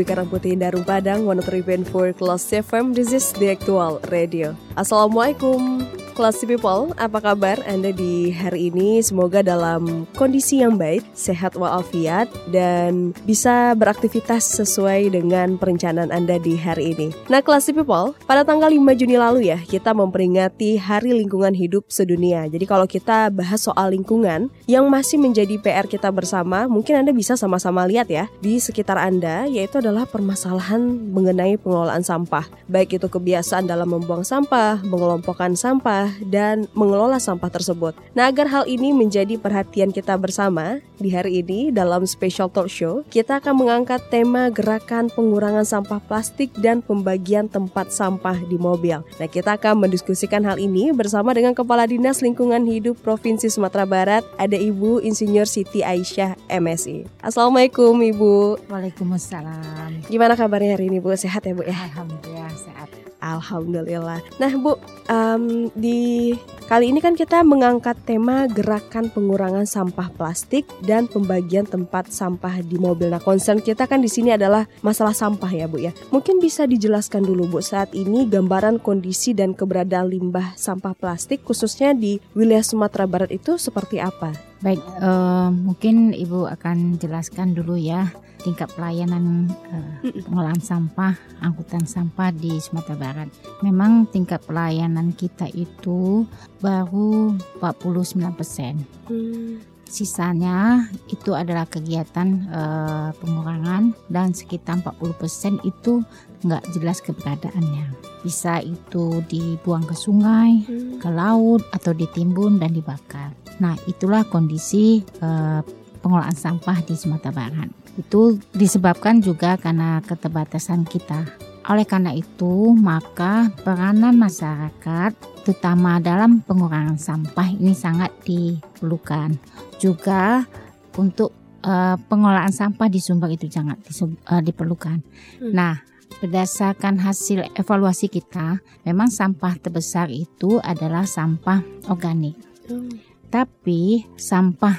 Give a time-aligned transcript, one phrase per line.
[0.00, 4.56] Bobi Karangputih Darung Padang, 103.4 Kelas FM, this is the actual radio.
[4.72, 5.89] Assalamualaikum,
[6.20, 9.00] Classy People, apa kabar Anda di hari ini?
[9.00, 16.60] Semoga dalam kondisi yang baik, sehat walafiat, dan bisa beraktivitas sesuai dengan perencanaan Anda di
[16.60, 17.16] hari ini.
[17.32, 22.44] Nah, Classy People, pada tanggal 5 Juni lalu ya, kita memperingati Hari Lingkungan Hidup Sedunia.
[22.52, 27.32] Jadi kalau kita bahas soal lingkungan, yang masih menjadi PR kita bersama, mungkin Anda bisa
[27.32, 32.44] sama-sama lihat ya, di sekitar Anda, yaitu adalah permasalahan mengenai pengelolaan sampah.
[32.68, 37.94] Baik itu kebiasaan dalam membuang sampah, mengelompokkan sampah, dan mengelola sampah tersebut.
[38.12, 43.02] Nah, agar hal ini menjadi perhatian kita bersama, di hari ini dalam special talk show,
[43.08, 49.00] kita akan mengangkat tema gerakan pengurangan sampah plastik dan pembagian tempat sampah di mobil.
[49.16, 54.22] Nah, kita akan mendiskusikan hal ini bersama dengan Kepala Dinas Lingkungan Hidup Provinsi Sumatera Barat,
[54.36, 57.08] ada Ibu Insinyur Siti Aisyah MSI.
[57.24, 58.66] Assalamualaikum Ibu.
[58.68, 60.06] Waalaikumsalam.
[60.06, 61.16] Gimana kabarnya hari ini Bu?
[61.16, 61.74] Sehat ya Bu ya?
[61.74, 62.99] Alhamdulillah sehat.
[63.20, 64.24] Alhamdulillah.
[64.40, 66.32] Nah Bu, em, di
[66.66, 72.80] kali ini kan kita mengangkat tema gerakan pengurangan sampah plastik dan pembagian tempat sampah di
[72.80, 73.12] mobil.
[73.12, 75.92] Nah concern kita kan di sini adalah masalah sampah ya Bu ya.
[76.10, 81.92] Mungkin bisa dijelaskan dulu Bu saat ini gambaran kondisi dan keberadaan limbah sampah plastik khususnya
[81.92, 84.49] di wilayah Sumatera Barat itu seperti apa?
[84.60, 88.12] Baik, eh, mungkin Ibu akan jelaskan dulu ya
[88.44, 93.28] tingkat pelayanan eh, pengolahan sampah, angkutan sampah di Sumatera Barat.
[93.64, 96.28] Memang tingkat pelayanan kita itu
[96.60, 98.84] baru 49 persen.
[99.08, 106.04] Hmm, Sisanya itu adalah kegiatan eh, pengurangan dan sekitar 40% itu
[106.44, 107.86] nggak jelas keberadaannya.
[108.20, 111.00] Bisa itu dibuang ke sungai, hmm.
[111.00, 113.32] ke laut atau ditimbun dan dibakar.
[113.60, 115.60] Nah, itulah kondisi eh,
[116.00, 117.68] pengolahan sampah di Sumatera Barat.
[118.00, 121.28] Itu disebabkan juga karena keterbatasan kita.
[121.68, 125.12] Oleh karena itu, maka peranan masyarakat
[125.44, 129.36] terutama dalam pengurangan sampah ini sangat diperlukan.
[129.76, 130.48] Juga
[130.96, 134.98] untuk eh, pengolahan sampah di Sumber itu sangat eh, diperlukan.
[135.44, 135.52] Hmm.
[135.52, 135.74] Nah,
[136.18, 142.34] berdasarkan hasil evaluasi kita, memang sampah terbesar itu adalah sampah organik.
[142.66, 142.90] Hmm.
[143.30, 144.76] Tapi sampah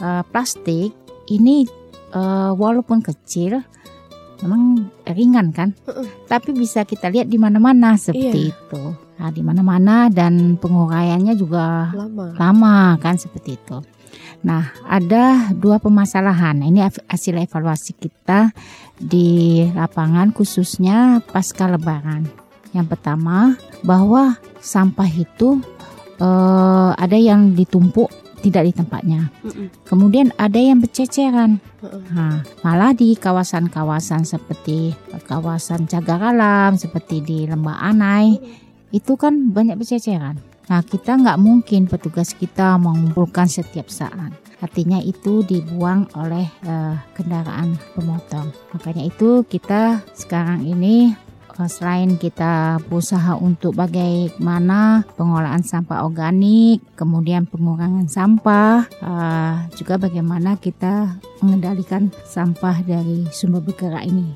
[0.00, 0.96] eh, plastik
[1.28, 1.68] ini
[2.16, 3.60] eh, walaupun kecil
[4.42, 6.26] memang ringan kan, Heeh.
[6.26, 8.82] tapi bisa kita lihat di mana-mana seperti itu.
[9.22, 12.34] Nah, di mana-mana dan penguraiannya juga Lama.
[12.34, 13.78] lama kan seperti itu.
[14.42, 16.66] Nah, ada dua permasalahan.
[16.66, 18.50] Ini hasil evaluasi kita
[18.98, 22.26] di lapangan khususnya pasca lebaran.
[22.74, 23.54] Yang pertama,
[23.86, 25.62] bahwa sampah itu
[26.18, 28.10] eh, ada yang ditumpuk
[28.42, 29.30] tidak di tempatnya.
[29.46, 29.70] Mm-mm.
[29.86, 31.62] Kemudian ada yang berceceran.
[32.10, 34.90] Nah, malah di kawasan-kawasan seperti
[35.30, 38.42] kawasan cagar alam, seperti di Lembah Anai,
[38.90, 40.51] itu kan banyak berceceran.
[40.70, 44.30] Nah, kita nggak mungkin petugas kita mengumpulkan setiap saat.
[44.62, 48.54] Artinya itu dibuang oleh eh, kendaraan pemotong.
[48.76, 51.10] Makanya itu kita sekarang ini
[51.66, 61.18] selain kita berusaha untuk bagaimana pengolahan sampah organik, kemudian pengurangan sampah, eh, juga bagaimana kita
[61.42, 64.30] mengendalikan sampah dari sumber bergerak ini.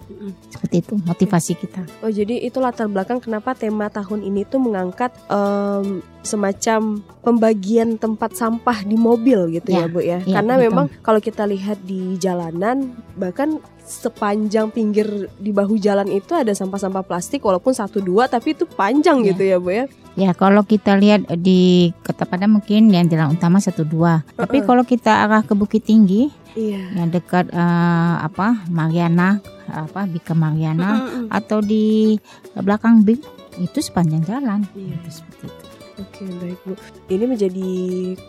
[0.50, 1.82] Seperti itu motivasi kita.
[2.02, 8.34] Oh jadi itu latar belakang kenapa tema tahun ini tuh mengangkat em, semacam pembagian tempat
[8.34, 10.18] sampah di mobil gitu ya, Ya, Bu ya.
[10.26, 10.64] ya, Karena betul.
[10.66, 17.00] memang kalau kita lihat di jalanan bahkan sepanjang pinggir di bahu jalan itu ada sampah-sampah
[17.00, 19.26] plastik walaupun satu dua tapi itu panjang Ya.
[19.30, 19.84] gitu ya Bu ya.
[20.16, 24.24] Ya kalau kita lihat di Kota Padang mungkin yang jalan utama satu dua.
[24.32, 24.66] Tapi Uh-uh.
[24.66, 26.88] kalau kita arah ke Bukit Tinggi Iya.
[26.96, 31.26] yang dekat eh, apa Mariana apa Bika Mariana Mm-mm.
[31.28, 32.16] atau di
[32.54, 33.20] belakang BIM
[33.56, 34.64] itu sepanjang jalan.
[34.72, 34.96] Iya.
[34.98, 35.65] Itu seperti itu.
[35.96, 36.74] Oke baik Bu.
[37.08, 37.70] Ini menjadi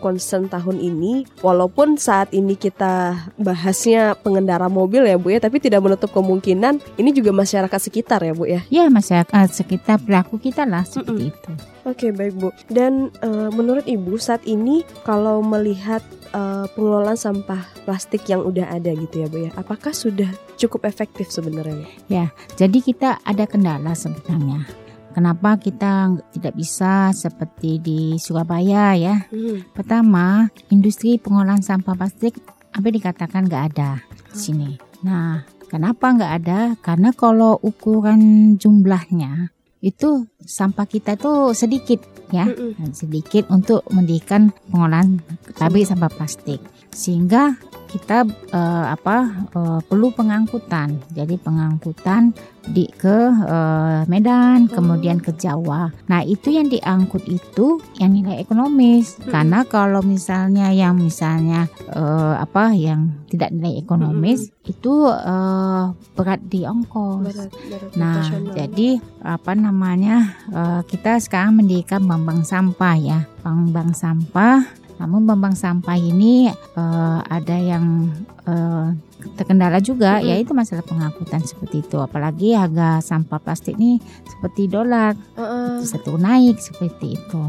[0.00, 5.84] concern tahun ini walaupun saat ini kita bahasnya pengendara mobil ya Bu ya, tapi tidak
[5.84, 8.64] menutup kemungkinan ini juga masyarakat sekitar ya Bu ya.
[8.72, 11.52] Ya masyarakat sekitar pelaku kita lah seperti itu.
[11.84, 12.48] Oke baik Bu.
[12.72, 16.00] Dan eh, menurut Ibu saat ini kalau melihat
[16.32, 21.28] eh, pengelolaan sampah plastik yang udah ada gitu ya Bu ya, apakah sudah cukup efektif
[21.28, 21.84] sebenarnya?
[22.08, 22.32] Bu?
[22.56, 24.87] Jadi kita ada kendala sebenarnya.
[25.12, 29.16] Kenapa kita tidak bisa seperti di Surabaya ya?
[29.30, 29.64] Hmm.
[29.72, 32.38] Pertama, industri pengolahan sampah plastik
[32.72, 34.02] apa dikatakan nggak ada
[34.32, 34.70] di sini.
[35.02, 36.60] Nah, kenapa nggak ada?
[36.78, 42.02] Karena kalau ukuran jumlahnya itu sampah kita itu sedikit
[42.34, 42.74] ya, Mm-mm.
[42.82, 45.22] Nah, sedikit untuk mendirikan pengolahan
[45.54, 46.58] pabrik sampah plastik.
[46.98, 47.54] Sehingga
[47.88, 51.00] kita eh, apa eh, perlu pengangkutan.
[51.14, 52.36] Jadi pengangkutan
[52.68, 55.88] di ke eh, Medan, kemudian ke Jawa.
[56.12, 59.16] Nah, itu yang diangkut itu yang nilai ekonomis.
[59.16, 59.32] Mm-mm.
[59.32, 66.68] Karena kalau misalnya yang misalnya eh, apa yang tidak nilai ekonomis itu eh, berat di
[66.68, 67.24] ongkos.
[67.24, 74.60] Berat, berat Nah, jadi apa namanya eh, kita sekarang mendirikan bank-bank sampah ya, bank-bank sampah.
[74.98, 78.10] Namun bank-bank sampah ini eh, ada yang
[78.46, 78.86] eh,
[79.34, 80.30] terkendala juga, Mm-mm.
[80.30, 81.98] yaitu masalah pengangkutan seperti itu.
[81.98, 85.82] Apalagi harga sampah plastik ini seperti dolar, Heeh.
[85.86, 87.42] satu naik seperti itu.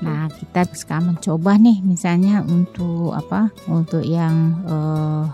[0.00, 3.52] Nah, kita sekarang mencoba nih misalnya untuk apa?
[3.68, 5.24] Untuk yang eh,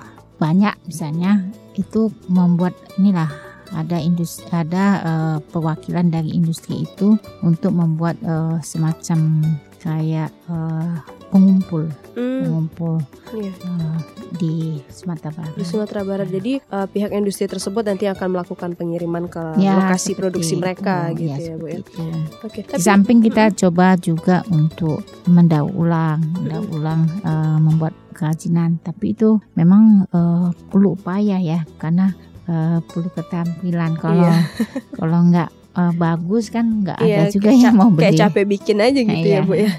[0.40, 1.44] banyak misalnya
[1.76, 3.28] itu membuat inilah
[3.70, 7.14] ada industri ada eh, perwakilan dari industri itu
[7.44, 9.44] untuk membuat eh, semacam
[9.78, 12.98] kayak eh, pengumpul Hmm, pengumpul
[13.32, 13.54] iya.
[13.54, 13.98] eh,
[14.32, 14.54] di
[14.86, 15.54] Sumatera Barat.
[15.54, 16.28] Di Sumatera Barat.
[16.28, 20.60] Jadi eh, pihak industri tersebut nanti akan melakukan pengiriman ke Ya, lokasi produksi itu.
[20.60, 21.78] mereka gitu ya, Ya, Bu ya.
[21.78, 22.02] itu.
[22.40, 22.60] Oke.
[22.60, 29.14] Di Tapi samping kita coba juga untuk mendaur ulang, mendaur ulang eh, membuat kerajinan, tapi
[29.14, 32.10] itu memang eh, perlu upaya ya, karena
[32.44, 33.94] eh, perlu keterampilan.
[33.96, 34.38] Kalau Iya.
[34.98, 38.18] kalau nggak eh, bagus kan nggak Iya, ada juga kayak yang mau kayak beli.
[38.18, 39.40] capek bikin aja gitu ya, Iya.
[39.42, 39.70] Bu ya.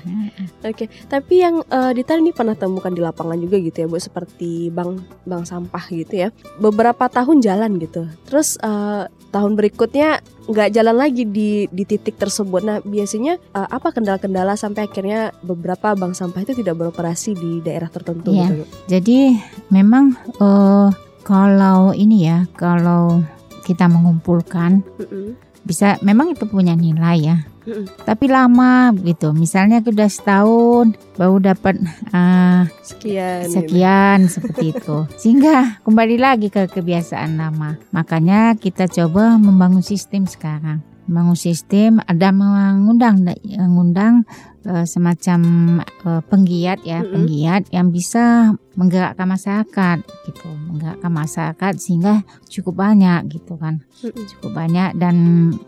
[0.61, 4.69] Oke, tapi yang eh, Dita ini pernah temukan di lapangan juga gitu ya, Bu, seperti
[4.69, 6.27] bank bank sampah gitu ya.
[6.57, 8.05] Beberapa tahun jalan gitu.
[8.23, 12.61] Terus eh, tahun berikutnya nggak jalan lagi di di titik tersebut.
[12.61, 17.89] Nah, biasanya eh, apa kendala-kendala sampai akhirnya beberapa bank sampah itu tidak beroperasi di daerah
[17.89, 18.45] tertentu Iya.
[18.45, 18.65] gitu, Bu?
[18.87, 19.17] Jadi
[19.69, 20.05] memang
[20.37, 20.89] eh,
[21.21, 23.21] kalau ini ya, kalau
[23.61, 25.37] kita mengumpulkan Mm-mm.
[25.61, 27.37] Bisa memang itu punya nilai ya.
[28.05, 29.37] Tapi lama gitu.
[29.37, 31.77] Misalnya sudah setahun baru dapat
[32.09, 33.45] eh, Sekian.
[33.45, 33.53] gitu.
[33.53, 34.97] sekian seperti itu.
[35.21, 37.77] Sehingga kembali lagi ke kebiasaan lama.
[37.93, 40.81] Makanya kita coba membangun sistem sekarang.
[41.05, 44.25] Membangun sistem ada mengundang mengundang
[44.65, 45.41] eh, semacam
[45.83, 47.13] eh, penggiat ya, Mm-mm.
[47.13, 49.97] penggiat yang bisa menggerakkan masyarakat
[50.31, 54.25] gitu, menggerakkan masyarakat sehingga cukup banyak gitu kan Mm-mm.
[54.37, 55.15] cukup banyak dan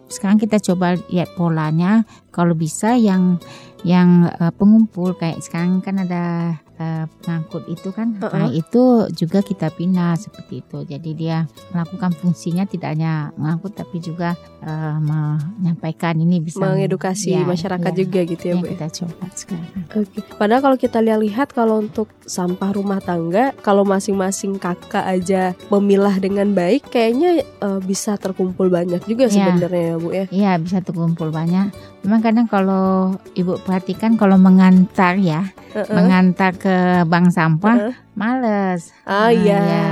[0.07, 3.43] sekarang kita coba lihat polanya kalau bisa yang
[3.83, 8.51] yang eh, pengumpul kayak sekarang kan ada eh, pengangkut itu kan nah, Uh-uh.
[8.51, 8.83] itu
[9.13, 11.37] juga kita pindah seperti itu jadi dia
[11.69, 17.99] melakukan fungsinya tidak hanya mengangkut tapi juga eh, menyampaikan ini bisa Mengedukasi Ya, masyarakat ya.
[17.99, 18.63] juga gitu ya, Bu.
[18.63, 18.69] ya?
[18.71, 20.19] kita coba sekarang Oke.
[20.33, 26.51] Padahal kalau kita lihat kalau untuk sampah rumah tangga, kalau masing-masing kakak aja memilah dengan
[26.51, 29.33] baik, kayaknya eh, bisa terkumpul banyak juga Iya.
[29.53, 30.25] sebenarnya ya bu ya.
[30.29, 31.69] Iya bisa terkumpul banyak.
[32.03, 35.87] Memang kadang kalau ibu perhatikan kalau mengantar ya, Heeh.
[35.87, 37.95] mengantar ke bank sampah, Heeh.
[38.13, 38.91] males.
[39.07, 39.59] Ah Nah, iya.
[39.63, 39.87] ya.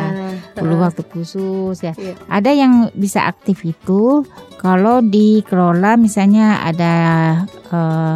[0.51, 1.95] perlu waktu khusus ya.
[1.95, 2.19] Iya.
[2.27, 4.27] Ada yang bisa aktif itu
[4.59, 6.93] kalau dikelola misalnya ada
[7.71, 8.15] eh,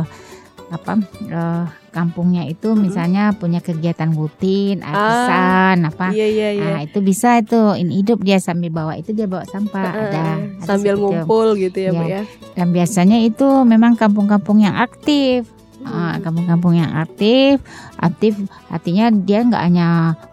[0.67, 0.91] apa
[1.23, 2.83] eh, kampungnya itu Mm-mm.
[2.83, 6.11] misalnya punya kegiatan rutin, arisan apa.
[6.11, 6.65] Iya iya iya.
[6.67, 10.03] Nah, itu bisa itu ini hidup dia sambil bawa itu dia bawa sampah Heeh.
[10.11, 10.25] ada,
[10.59, 11.01] ada Sambil itu.
[11.01, 12.11] ngumpul gitu ya bu Iya.
[12.11, 12.21] ya.
[12.53, 15.47] Dan biasanya itu memang kampung-kampung yang aktif.
[15.81, 16.25] Ah, Hmm.
[16.25, 17.61] kampung-kampung yang aktif,
[17.95, 18.33] aktif
[18.67, 19.87] artinya dia nggak hanya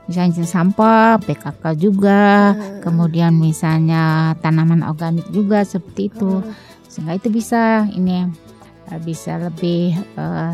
[0.09, 2.81] misalnya sampah, PKK juga, Heeh.
[2.81, 6.57] kemudian misalnya tanaman organik juga seperti itu, Heeh.
[6.89, 8.25] sehingga itu bisa ini
[8.89, 10.53] eh, bisa lebih eh,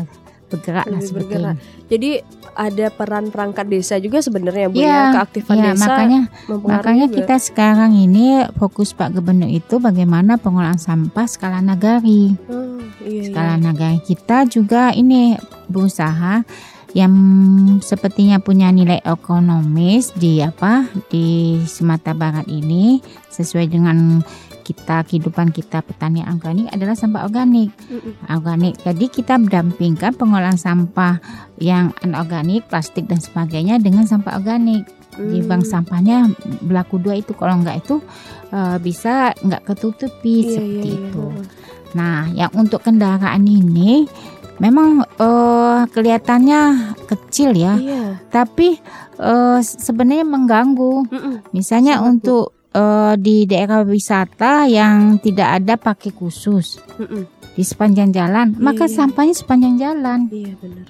[0.49, 1.55] bergerak lah Lebih seperti bergerak.
[1.55, 1.85] ini.
[1.87, 2.09] Jadi
[2.51, 7.15] ada peran perangkat desa juga sebenarnya bu Iya, ya keaktifan Ya, desa makanya makanya juga.
[7.15, 8.25] kita sekarang ini
[8.55, 12.33] fokus Pak Gubernur itu bagaimana pengolahan sampah skala nagari.
[12.45, 13.23] Oh, iya, iya.
[13.29, 15.37] skala negara kita juga ini
[15.69, 16.41] berusaha
[16.89, 17.13] yang
[17.79, 22.97] sepertinya punya nilai ekonomis di apa di Sumatera Barat ini
[23.29, 24.25] sesuai dengan
[24.69, 28.13] kita kehidupan kita petani organik adalah sampah organik Mm-mm.
[28.29, 31.17] organik jadi kita mendampingkan pengolahan sampah
[31.57, 34.85] yang anorganik plastik dan sebagainya dengan sampah organik
[35.17, 35.49] di Hmm.
[35.51, 36.31] bank sampahnya
[36.63, 37.99] berlaku dua itu kalau enggak itu
[38.53, 41.09] eh, bisa nggak ketutupi Iya, seperti iya, iya.
[41.11, 41.25] itu
[41.89, 44.05] Nah, yang untuk kendaraan ini
[44.61, 48.21] memang eh, kelihatannya kecil ya, Iya.
[48.29, 48.77] tapi
[49.19, 51.09] eh, sebenarnya mengganggu.
[51.09, 51.35] Mm-mm.
[51.49, 57.25] Misalnya Sangat, untuk eh, di daerah wisata yang tidak ada pakai khusus Mm-mm.
[57.53, 58.93] di sepanjang jalan, Iya, maka iya.
[58.93, 60.19] sampahnya sepanjang jalan.
[60.29, 60.87] Iya benar.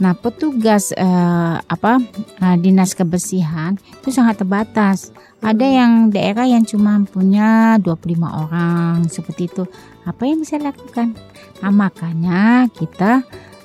[0.00, 2.02] Nah, petugas eh, apa
[2.40, 5.12] eh, dinas kebersihan itu sangat terbatas.
[5.42, 5.74] Ada Mm.
[5.74, 9.62] yang daerah yang cuma punya 25 orang seperti itu.
[10.02, 11.14] Apa yang bisa dilakukan?
[11.62, 13.22] Nah, makanya kita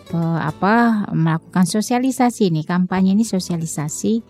[0.07, 4.21] eh, apa melakukan sosialisasi nih, kampanye ini sosialisasi.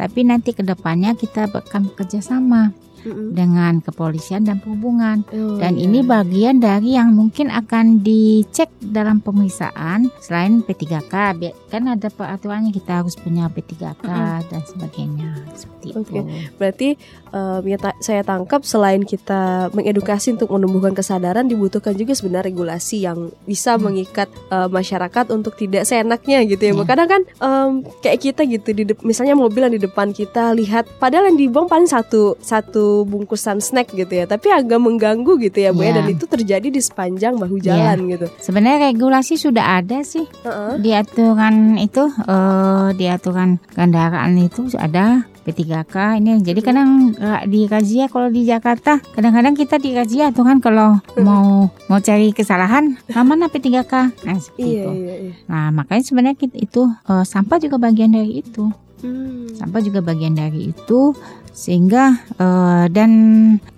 [0.00, 3.32] Tapi nanti ke depannya kita akan bekerja sama Mm-mm.
[3.32, 5.24] dengan kepolisian dan perhubungan.
[5.28, 5.84] Oh, Dan iya.
[5.84, 11.14] ini bagian dari yang mungkin akan dicek dalam pemeriksaan selain P3K.
[11.34, 14.06] Bi- Kan ada peraturannya kita harus punya P3K
[14.44, 15.38] dan sebagainya.
[15.54, 16.18] Seperti Oke.
[16.18, 16.20] itu.
[16.56, 16.88] Berarti
[17.30, 19.40] em, ya ta- saya tangkap selain kita
[19.70, 23.86] mengedukasi untuk menumbuhkan kesadaran dibutuhkan juga sebenarnya regulasi yang bisa Hmm.
[23.86, 26.72] mengikat eh, masyarakat untuk tidak seenaknya gitu ya.
[26.72, 26.82] Iya.
[26.84, 31.30] Kadang kan em, kayak kita gitu di misalnya mobil yang di depan kita lihat padahal
[31.30, 35.82] yang dibuang paling satu satu bungkusan snack gitu ya, tapi agak mengganggu gitu ya Bu
[35.82, 35.96] ya Iya.
[36.02, 38.26] dan itu terjadi di sepanjang bahu jalan gitu.
[38.38, 40.78] Sebenarnya regulasi sudah ada sih Heeh.
[40.78, 47.16] di aturan itu eh, di aturan kendaraan itu ada P3K ini jadi kadang
[47.48, 52.30] di razia kalau di Jakarta kadang-kadang kita di razia tuh kan kalau mau mau cari
[52.30, 55.32] kesalahan nah, mana P3K nah seperti Iya itu iya iya.
[55.48, 58.68] Nah, makanya sebenarnya itu eh, sampah juga bagian dari itu.
[59.00, 59.48] Hmm.
[59.56, 61.16] Sampah juga bagian dari itu
[61.52, 62.04] sehingga
[62.34, 63.12] eh, dan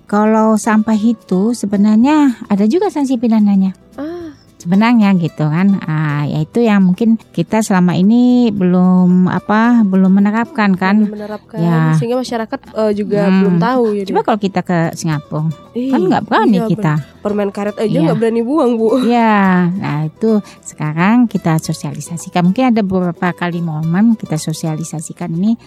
[0.04, 3.72] kalau sampah itu sebenarnya ada juga sanksi pidananya.
[3.94, 5.82] Ah, Sebenarnya gitu kan.
[5.82, 11.02] Ah, yaitu yang mungkin kita selama ini belum apa belum menerapkan kan.
[11.02, 11.98] belum menerapkan Ya.
[11.98, 13.38] sehingga masyarakat eh, juga Hmm.
[13.40, 14.08] belum tahu jadi.
[14.12, 16.94] Coba kalau kita ke Singapura, kan Ih, nggak berani iya, kita.
[17.18, 18.00] permen karet aja Iya.
[18.06, 20.30] nggak berani buang bu Ya, nah itu
[20.62, 22.44] sekarang kita sosialisasikan.
[22.44, 25.58] Mungkin ada beberapa kali momen kita sosialisasikan ini,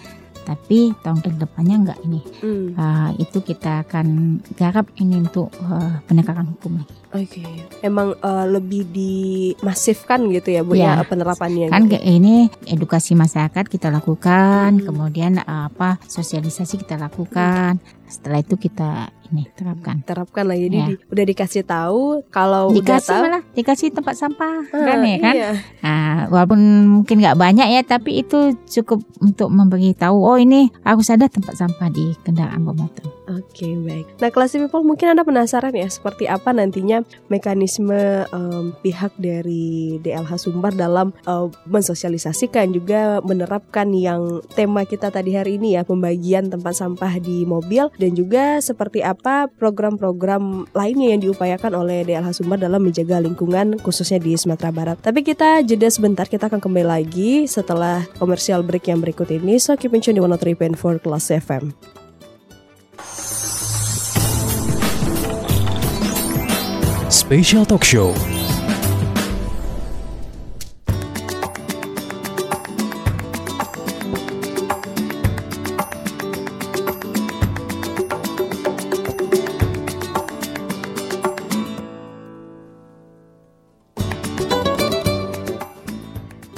[0.46, 2.20] tapi tahun ke depannya enggak ini.
[2.38, 4.06] Hmm, Ah, itu kita akan
[4.54, 6.94] garap ini untuk eh, penegakan hukum lagi.
[7.08, 7.42] oke
[7.80, 11.02] emang eh, lebih dimasifkan gitu ya bu ya, Ya.
[11.02, 11.98] penerapannya Kan gitu.
[11.98, 12.34] ini
[12.64, 14.84] edukasi masyarakat kita lakukan, Hmm.
[14.84, 17.78] kemudian apa sosialisasi kita lakukan.
[18.06, 20.00] Setelah itu kita ini terapkan.
[20.00, 20.86] terapkan lah jadi Ya.
[20.88, 25.16] di- udah dikasih tahu kalau udah Dikasih tahu malah dikasih tempat sampah, ah, kan ya
[25.18, 25.34] kan?
[25.34, 25.50] iya.
[25.80, 30.16] Nah, walaupun mungkin nggak banyak ya, tapi itu cukup untuk memberitahu.
[30.16, 33.06] Oh ini harus ada tempat sampah di kendaraan bermotor.
[33.26, 34.06] Oke baik.
[34.22, 40.46] Nah kelas people mungkin anda penasaran ya seperti apa nantinya mekanisme em, pihak dari DLH
[40.46, 46.78] Sumbar dalam em, mensosialisasikan juga menerapkan yang tema kita tadi hari ini ya pembagian tempat
[46.78, 52.78] sampah di mobil dan juga seperti apa program-program lainnya yang diupayakan oleh DLH Sumbar dalam
[52.78, 55.02] menjaga lingkungan khususnya di Sumatera Barat.
[55.02, 59.58] Tapi kita jeda sebentar kita akan kembali lagi setelah komersial break yang berikut ini.
[59.58, 62.05] So keep in tune di 103.4 Kelas FM.
[67.26, 68.14] Special Talk Show.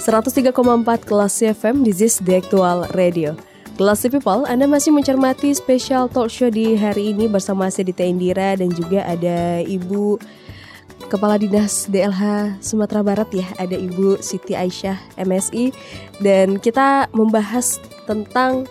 [0.05, 0.53] ...103,4
[1.09, 3.33] Kelas FM This is the Actual Radio
[3.81, 8.59] Kelas People, Anda masih mencermati spesial talk show di hari ini bersama saya Dita Indira
[8.59, 10.19] dan juga ada Ibu
[11.07, 15.71] Kepala Dinas DLH Sumatera Barat ya, ada Ibu Siti Aisyah MSI
[16.19, 17.79] dan kita membahas
[18.11, 18.67] tentang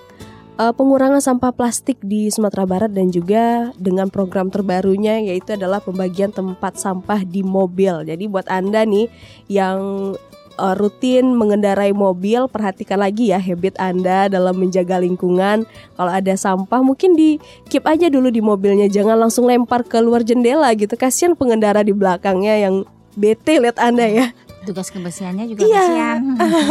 [0.60, 6.34] uh, pengurangan sampah plastik di Sumatera Barat dan juga dengan program terbarunya yaitu adalah pembagian
[6.34, 8.04] tempat sampah di mobil.
[8.04, 9.08] Jadi buat Anda nih
[9.48, 10.14] yang
[10.58, 15.64] uh, rutin mengendarai mobil, perhatikan lagi ya habit Anda dalam menjaga lingkungan.
[15.96, 17.38] Kalau ada sampah mungkin di
[17.70, 20.94] keep aja dulu di mobilnya, jangan langsung lempar ke luar jendela gitu.
[20.94, 22.84] Kasihan pengendara di belakangnya yang
[23.16, 24.28] bete lihat Anda ya.
[24.68, 25.80] Tugas kebersihannya juga Iya.
[25.80, 26.20] kasihan.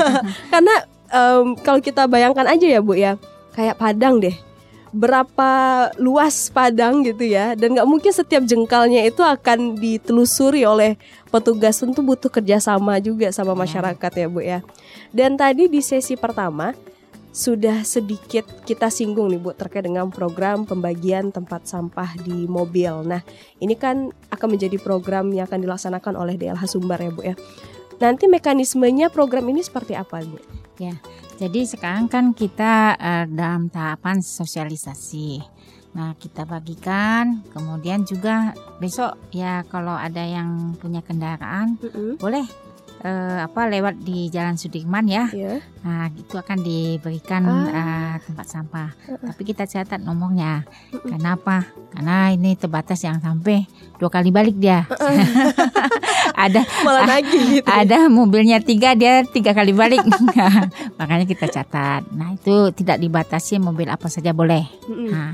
[0.52, 0.74] Karena
[1.08, 3.16] em, kalau kita bayangkan aja ya Bu ya,
[3.56, 4.36] kayak Padang deh.
[4.96, 5.50] Berapa
[6.00, 10.96] luas Padang gitu ya Dan nggak mungkin setiap jengkalnya itu akan ditelusuri oleh
[11.28, 13.60] petugas Tentu butuh kerjasama juga sama Ya.
[13.60, 14.64] masyarakat ya Bu ya
[15.12, 16.72] Dan tadi di sesi pertama
[17.36, 23.04] sudah sedikit kita singgung nih Bu terkait dengan program pembagian tempat sampah di mobil.
[23.04, 23.20] Nah,
[23.60, 27.36] ini kan akan menjadi program yang akan dilaksanakan oleh DLH Sumbar ya Bu ya.
[28.00, 30.40] Nanti mekanismenya program ini seperti apa Bu?
[31.36, 35.40] Jadi sekarang kan kita eh, dalam tahapan sosialisasi.
[35.96, 41.80] Nah kita bagikan, kemudian juga besok ya kalau ada yang punya kendaraan
[42.20, 42.65] boleh
[43.00, 45.28] eh, apa lewat di Jalan Sudirman ya.
[45.30, 45.58] Ya.
[45.82, 47.66] Nah, itu akan diberikan Ah.
[47.68, 48.90] eh, tempat sampah.
[49.06, 50.64] Tapi kita catat nomornya.
[51.02, 51.66] Kenapa?
[51.90, 53.64] Karena ini terbatas yang sampai
[53.96, 54.84] dua kali balik dia.
[56.36, 57.68] ada Malah nagih gitu.
[57.68, 60.02] ada mobilnya tiga dia tiga kali balik.
[60.98, 62.04] Makanya kita catat.
[62.12, 64.66] Nah, itu tidak dibatasi mobil apa saja boleh.
[64.86, 65.10] Mm-mm.
[65.10, 65.32] Nah,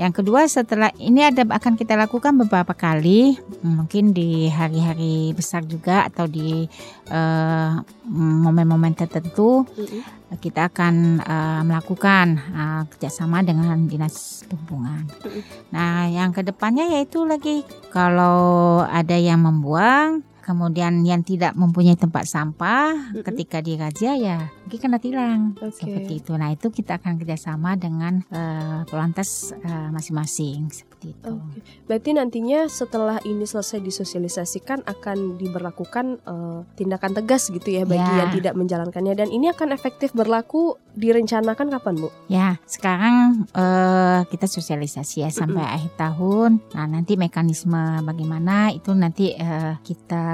[0.00, 6.08] yang kedua setelah ini ada akan kita lakukan beberapa kali, mungkin di hari-hari besar juga
[6.08, 6.64] atau di
[7.12, 7.70] eh,
[8.16, 10.40] momen-momen tertentu Mm-mm.
[10.40, 15.04] kita akan eh, melakukan eh, kerjasama dengan dinas perhubungan.
[15.04, 15.42] Mm-mm.
[15.68, 17.60] Nah, yang ke depannya yaitu lagi
[17.92, 23.22] kalau ada yang membuang, kemudian yang tidak mempunyai tempat sampah, Mm-mm.
[23.22, 25.70] ketika dirazia ya mungkin kena tilang Oke.
[25.78, 26.34] seperti itu.
[26.34, 31.32] Nah, itu kita akan kerjasama dengan eh, polantas eh, masing-masing seperti itu.
[31.32, 31.58] Oke.
[31.88, 38.24] Berarti nantinya setelah ini selesai disosialisasikan akan diberlakukan eh, tindakan tegas gitu ya bagi Ya.
[38.26, 42.08] yang tidak menjalankannya dan ini akan efektif berlaku direncanakan kapan Bu?
[42.28, 46.60] Ya, sekarang eh, kita sosialisasi ya sampai akhir tahun.
[46.76, 50.24] Nah, nanti mekanisme bagaimana itu nanti eh, kita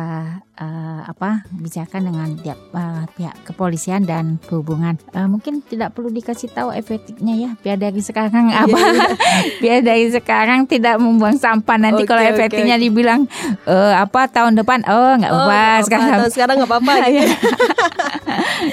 [0.56, 4.96] eh, apa bicarakan dengan tiap, eh, pihak kepolisian dan perhubungan.
[5.12, 9.06] Eh, mungkin tidak perlu dikasih tahu efektifnya ya, biar dari sekarang Iya, apa, iya.
[9.62, 11.76] biar dari sekarang tidak membuang sampah.
[11.76, 12.84] Nanti Oke, kalau efektifnya oke.
[12.84, 13.20] dibilang
[13.64, 16.10] eh, apa tahun depan, oh nggak Oh, apa, sekarang.
[16.16, 17.34] Atau sekarang nggak apa-apa gitu.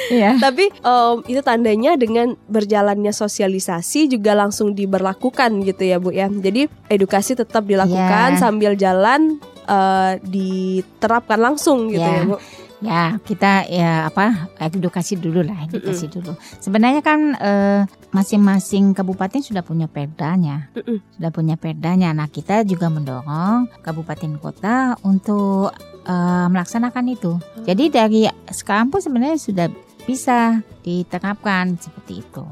[0.10, 0.40] Iya.
[0.40, 6.32] Tapi em, itu tandanya dengan berjalannya sosialisasi juga langsung diberlakukan gitu ya Bu ya.
[6.32, 8.40] Jadi edukasi tetap dilakukan Ya.
[8.40, 12.22] sambil jalan eh, diterapkan langsung gitu Ya.
[12.22, 12.38] ya Bu.
[12.84, 16.36] Ya, kita ya apa edukasi dulu lah, edukasi dulu.
[16.60, 21.00] Sebenarnya kan eh, masing-masing kabupaten sudah punya perdanya, Mm-mm.
[21.16, 22.12] sudah punya perdanya.
[22.12, 25.72] Nah, kita juga mendorong kabupaten kota untuk
[26.04, 27.40] eh, melaksanakan itu.
[27.64, 29.72] Jadi dari sekarang pun sebenarnya sudah
[30.04, 32.44] bisa diterapkan seperti itu,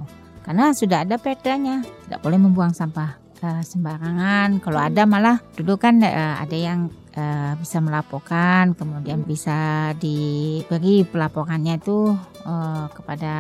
[0.48, 4.64] karena sudah ada perdanya, tidak boleh membuang sampah eh, sembarangan.
[4.64, 11.78] Kalau ada malah dulu kan eh, ada yang eh, bisa melaporkan, kemudian bisa diberi pelaporannya
[11.78, 13.34] itu eh, kepada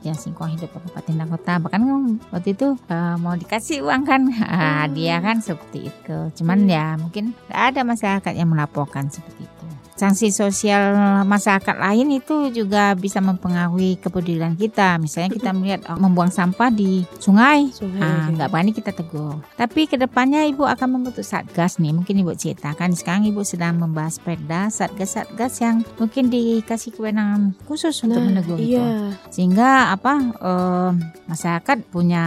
[0.00, 1.52] Dinas Lingkungan Hidup Kabupaten dan Kota.
[1.60, 6.18] Bahkan kan waktu itu eh, mau dikasih uang kan, ah, dia kan seperti itu.
[6.40, 6.72] Cuman Hmm.
[6.72, 9.57] ya mungkin ada masyarakat yang melaporkan seperti itu.
[9.98, 10.94] Sanksi sosial
[11.26, 14.94] masyarakat lain itu juga bisa mempengaruhi kepedulian kita.
[14.94, 19.42] Misalnya kita melihat oh, membuang sampah di sungai, Sungai, Ah, nggak berani kita tegur.
[19.58, 21.90] Tapi ke depannya ibu akan membentuk satgas nih.
[21.90, 28.22] Mungkin ibu ceritakan sekarang ibu sedang membahas perda satgas-satgas yang mungkin dikasih kewenangan khusus untuk
[28.22, 28.78] Nah, menegur itu.
[28.78, 29.10] iya.
[29.34, 30.90] Sehingga apa eh,
[31.26, 32.24] masyarakat punya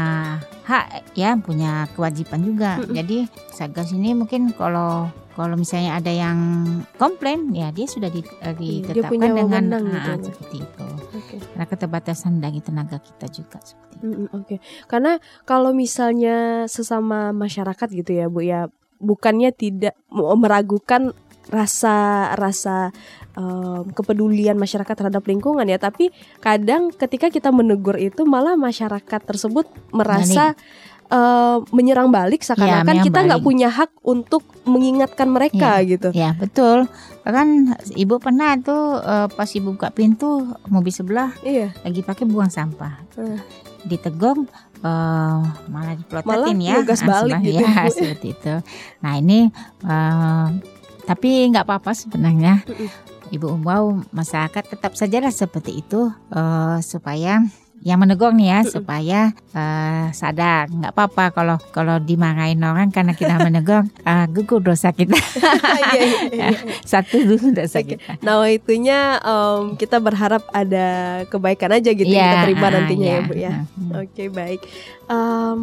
[0.68, 2.84] hak ya, punya kewajiban juga.
[2.84, 5.08] Jadi satgas ini mungkin kalau
[5.42, 6.38] kalau misalnya ada yang
[6.96, 9.82] komplain ya dia sudah di- eh, dia ditetapkan punya dengan ah,
[10.16, 10.86] gitu seperti itu.
[11.12, 11.36] Oke.
[11.42, 14.06] Karena keterbatasan dari tenaga kita juga seperti itu.
[14.06, 21.14] Mm-mm, Oke, karena kalau misalnya sesama masyarakat gitu ya Bu ya, bukannya tidak meragukan
[21.50, 22.94] rasa rasa
[23.34, 29.66] em, kepedulian masyarakat terhadap lingkungan ya, tapi kadang ketika kita menegur itu malah masyarakat tersebut
[29.92, 30.54] merasa
[31.12, 36.16] em, menyerang balik seakan-akan menyerang kita nggak punya hak untuk mengingatkan mereka gitu.
[36.16, 36.88] Ya betul.
[37.22, 42.50] Kan ibu pernah tuh eh, pas ibu buka pintu mobil sebelah Iya, lagi pakai buang
[42.50, 43.04] sampah.
[43.20, 43.38] Eh.
[43.84, 44.48] Ditegur
[44.82, 46.74] eh, malah dipelototin Malah ya.
[46.80, 47.62] ngegas Ah, balik gitu.
[47.62, 48.54] Ya seperti itu.
[49.04, 49.52] Nah ini
[49.84, 50.48] eh,
[51.04, 52.64] tapi nggak apa-apa sebenarnya.
[53.32, 57.44] Ibu umbau masyarakat tetap sajalah seperti itu eh, supaya
[57.82, 59.20] yang menegur nih ya supaya
[59.58, 65.18] eh, sadar nggak apa-apa kalau kalau dimarahin orang karena kita menegur eh, gugur dosa kita
[65.92, 66.74] Iya, iya, iya.
[66.86, 67.98] satu dulu dosa Oke.
[67.98, 70.88] kita Nah itunya em, kita berharap ada
[71.28, 73.28] kebaikan aja gitu yang Iya, kita terima ah, nantinya ya iya.
[73.28, 73.54] Bu ya.
[73.66, 73.92] Hmm.
[74.06, 74.62] Oke baik.
[75.10, 75.60] Em,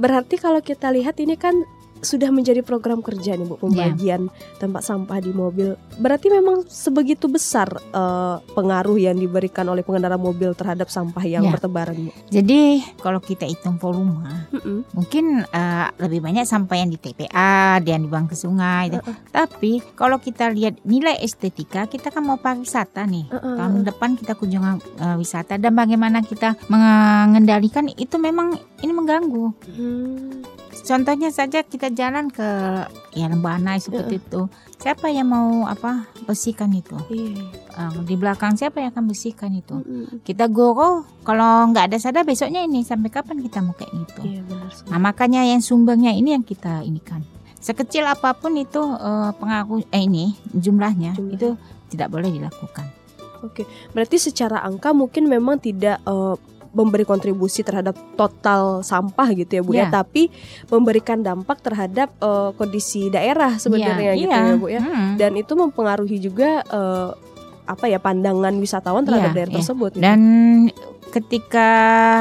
[0.00, 1.54] berarti kalau kita lihat ini kan
[2.00, 5.72] sudah menjadi program kerja nih Bu pembagian tempat sampah di mobil.
[5.96, 11.52] Berarti memang sebegitu besar eh, pengaruh yang diberikan oleh pengendara mobil terhadap sampah yang Ya.
[11.52, 12.10] bertebaran Bu.
[12.28, 12.60] Jadi
[12.98, 14.84] kalau kita hitung volume, Mm-mm.
[14.92, 18.92] mungkin eh, lebih banyak sampah yang di TPA, yang dibuang ke sungai.
[19.30, 23.28] Tapi kalau kita lihat nilai estetika, kita kan mau pariwisata nih.
[23.28, 23.56] Uh-uh.
[23.56, 29.44] Tahun depan kita kunjungan eh, wisata dan bagaimana kita mengendalikan itu memang ini mengganggu.
[29.70, 30.40] Hmm.
[30.70, 32.48] Contohnya saja kita jalan ke
[33.14, 34.46] ya Lembana seperti itu.
[34.80, 36.96] Siapa yang mau apa bersihkan itu?
[37.12, 37.44] Iya.
[37.76, 39.76] Eh, di belakang siapa yang akan bersihkan itu?
[39.76, 40.24] Mm-mm.
[40.24, 44.20] Kita goro kalau nggak ada sadar besoknya ini sampai kapan kita mau kayak gitu?
[44.24, 44.70] Iya benar.
[44.72, 44.90] sekali.
[44.94, 47.20] Nah makanya yang sumbernya ini yang kita inikan.
[47.60, 51.34] Sekecil apa pun itu eh, pengaruh eh ini jumlahnya Jumlah.
[51.36, 51.48] itu
[51.92, 52.88] tidak boleh dilakukan.
[53.40, 53.64] Oke,
[53.96, 56.34] berarti secara angka mungkin memang tidak eh,
[56.70, 59.88] memberi kontribusi terhadap total sampah gitu ya Bu ya, Ya.
[59.92, 60.30] tapi
[60.66, 64.38] memberikan dampak terhadap eh, kondisi daerah sebenarnya Iya, gitu iya.
[64.44, 64.80] ya Bu ya.
[64.80, 65.10] Hmm.
[65.16, 67.10] Dan itu mempengaruhi juga eh,
[67.66, 69.58] apa ya pandangan wisatawan terhadap Iya, daerah iya.
[69.58, 69.90] tersebut.
[69.94, 70.02] gitu.
[70.02, 70.20] Dan
[71.10, 71.68] ketika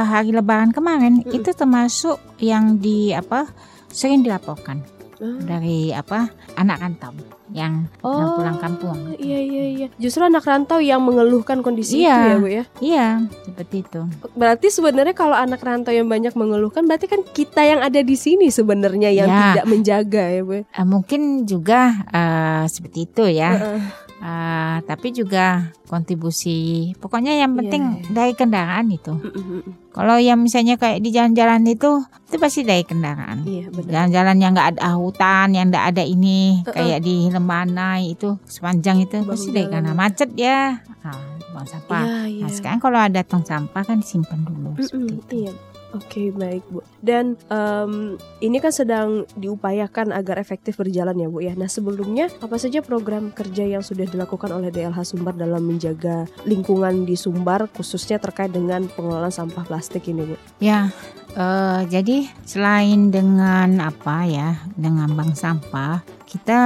[0.03, 1.29] hari Lebaran kemarin Mm-mm.
[1.31, 3.45] itu termasuk yang di apa
[3.87, 4.81] sering dilaporkan
[5.19, 5.35] Ah.
[5.43, 7.11] dari apa anak rantau
[7.51, 8.97] yang yang pulang kampung.
[9.17, 9.87] Iya iya iya.
[9.97, 12.15] Justru anak rantau yang mengeluhkan kondisi Iya.
[12.15, 12.63] itu ya Bu ya.
[12.79, 13.07] Iya,
[13.43, 14.01] seperti itu.
[14.33, 18.47] Berarti sebenarnya kalau anak rantau yang banyak mengeluhkan berarti kan kita yang ada di sini
[18.47, 19.39] sebenarnya yang Ya.
[19.51, 20.53] tidak menjaga ya Bu.
[20.61, 23.51] Eh, mungkin juga eh, seperti itu ya.
[23.51, 23.81] Heeh.
[24.19, 26.91] Eh, tapi juga kontribusi.
[26.99, 28.09] Pokoknya yang Iya, penting iya.
[28.11, 29.15] dari kendaraan itu.
[29.15, 29.61] Mm, mm, mm.
[29.89, 33.47] Kalau yang misalnya kayak di jalan-jalan itu, itu pasti dari kendaraan.
[33.47, 33.89] Iya benar.
[33.89, 36.75] Jalan-jalan yang nggak ada hutan, yang nggak ada ini, Uh-uh.
[36.75, 39.73] kayak di Lembanai itu sepanjang itu pasti dari jalan.
[39.87, 40.83] karena macet ya.
[40.99, 41.15] Nah,
[41.49, 42.03] buang sampah.
[42.03, 42.43] Iya iya.
[42.43, 44.75] Nah, sekarang kalau ada tong sampah kan disimpan dulu.
[44.75, 45.35] Mm-mm, seperti itu.
[45.47, 45.53] Iya.
[45.89, 46.85] Oke baik Bu.
[47.01, 48.13] Dan em,
[48.45, 51.53] ini kan sedang diupayakan agar efektif berjalan ya Bu ya.
[51.57, 57.09] Nah sebelumnya apa saja program kerja yang sudah dilakukan oleh DLH Sumbar dalam menjaga lingkungan
[57.09, 60.35] di Sumbar khususnya terkait dengan pengelolaan sampah plastik ini Bu?
[60.61, 60.93] Ya,
[61.33, 66.61] eh, jadi selain dengan apa ya, dengan bank sampah, kita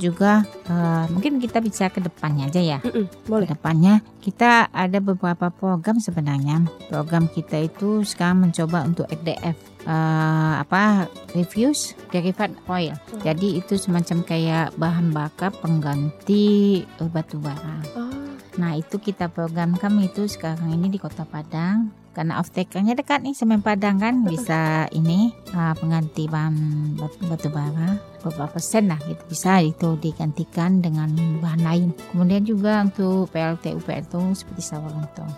[0.00, 2.78] juga eh, mungkin kita bisa ke depannya aja ya.
[2.80, 3.46] Mm-mm, Ke boleh.
[3.46, 6.64] depannya kita ada beberapa program sebenarnya.
[6.88, 12.96] Program kita itu sekarang mencoba untuk RDF eh, apa refuse derivative oil.
[12.96, 13.20] Hmm.
[13.20, 16.80] Jadi itu semacam kayak bahan bakar pengganti
[17.12, 17.84] batu bara.
[17.92, 18.08] Ah,
[18.52, 23.32] Nah itu kita programkan itu sekarang ini di Kota Padang karena off takernya dekat nih
[23.36, 26.56] semen Padang kan bisa ini uh, pengganti bahan
[27.00, 31.10] batu, bara beberapa persen lah gitu bisa itu digantikan dengan
[31.42, 31.88] bahan lain.
[32.14, 35.32] Kemudian juga untuk PLTU PLTU seperti sawah lontong.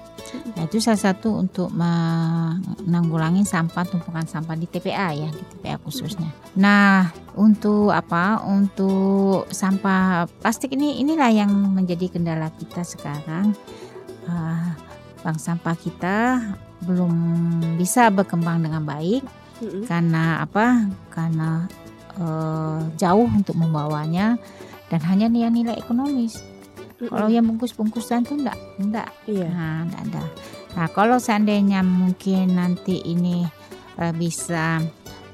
[0.55, 6.29] Nah itu salah satu untuk menanggulangi sampah tumpukan sampah di TPA ya di TPA khususnya.
[6.61, 8.45] Nah untuk apa?
[8.45, 13.57] Untuk sampah plastik ini inilah yang menjadi kendala kita sekarang.
[14.25, 14.54] Ah,
[15.25, 16.17] bank sampah kita
[16.85, 17.15] belum
[17.81, 19.25] bisa berkembang dengan baik
[19.65, 19.89] mm-mm.
[19.89, 20.85] karena apa?
[21.09, 21.65] Karena
[22.21, 24.37] eh, jauh untuk membawanya
[24.93, 26.45] dan hanya nilai-nilai ekonomis.
[27.01, 27.09] Mm-mm.
[27.09, 29.49] Kalau yang bungkus-bungkusan tuh enggak, enggak iya.
[29.49, 30.25] Nah, enggak ada.
[30.75, 33.49] Nah, kalau seandainya mungkin nanti ini
[33.97, 34.85] eh, bisa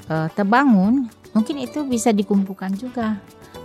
[0.07, 3.19] eh, terbangun, mungkin itu bisa dikumpulkan juga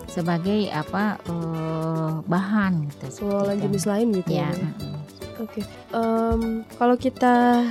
[0.09, 3.05] sebagai apa eh, bahan gitu.
[3.21, 4.49] Pengelolaan jenis lain gitu ya.
[4.49, 4.95] Ya.
[5.35, 5.43] Ya?
[5.43, 7.63] Oke, Em, kalau kita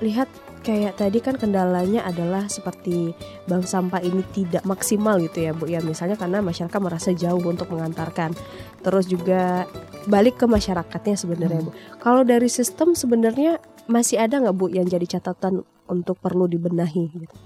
[0.00, 3.16] lihat kayak tadi kan kendalanya adalah seperti
[3.48, 5.80] bank sampah ini tidak maksimal gitu ya Bu ya.
[5.80, 8.32] Misalnya karena masyarakat merasa jauh untuk mengantarkan.
[8.80, 9.68] Terus juga
[10.08, 11.72] balik ke masyarakatnya sebenarnya Bu.
[12.00, 17.36] Kalau dari sistem sebenarnya masih ada nggak Bu yang jadi catatan untuk perlu dibenahi gitu,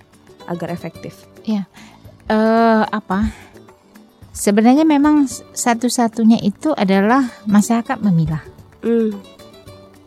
[0.46, 1.26] agar efektif?
[1.46, 3.30] Eh apa?
[4.34, 8.42] Sebenarnya memang satu-satunya itu adalah masyarakat memilah.
[8.82, 9.14] Hmm,